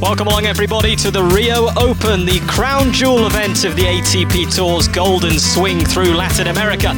[0.00, 4.88] Welcome along, everybody, to the Rio Open, the crown jewel event of the ATP Tour's
[4.88, 6.90] golden swing through Latin America.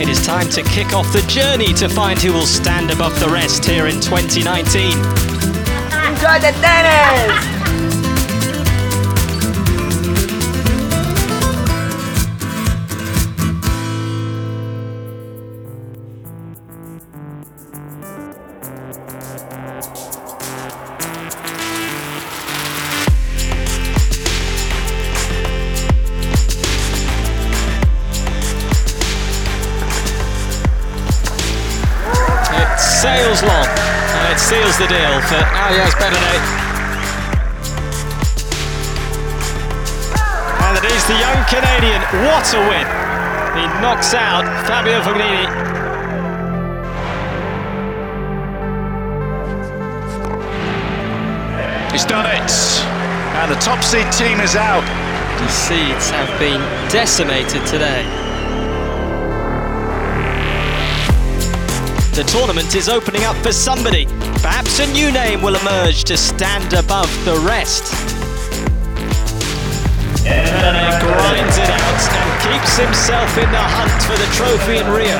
[0.00, 3.28] It is time to kick off the journey to find who will stand above the
[3.28, 4.92] rest here in 2019.
[4.96, 7.59] Enjoy the tennis!
[32.80, 36.40] Sails long, and it seals the deal for Aljaz Bedene.
[40.64, 42.00] And it is the young Canadian.
[42.24, 42.86] What a win!
[43.56, 45.46] He knocks out Fabio Fognini.
[51.92, 52.50] He's done it.
[53.40, 54.84] And the top seed team is out.
[55.40, 58.19] The seeds have been decimated today.
[62.12, 64.04] The tournament is opening up for somebody.
[64.42, 67.94] Perhaps a new name will emerge to stand above the rest.
[70.26, 74.90] And he grinds it out and keeps himself in the hunt for the trophy in
[74.90, 75.18] Rio.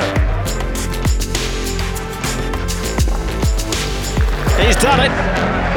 [4.61, 5.11] He's done it.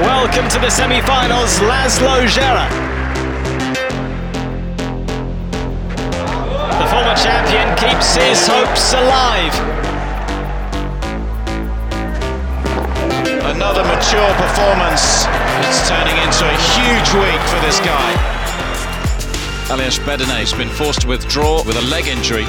[0.03, 2.69] Welcome to the semi-finals, Laslo Djere.
[6.81, 9.94] The former champion keeps his hopes alive.
[13.55, 15.27] Another mature performance.
[15.63, 18.11] It's turning into a huge week for this guy.
[19.71, 22.43] Aljaz Bedene's been forced to withdraw with a leg injury.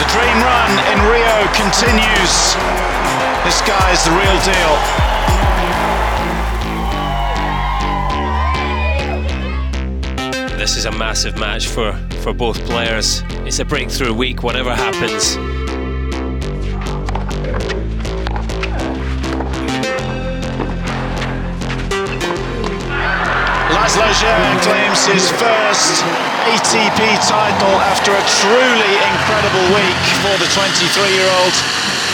[0.00, 2.34] The dream run in Rio continues.
[3.46, 5.19] This guy is the real deal.
[10.60, 13.22] This is a massive match for, for both players.
[13.48, 15.38] It's a breakthrough week, whatever happens.
[23.72, 26.04] Laslo claims his first
[26.44, 32.09] ATP title after a truly incredible week for the 23-year-old.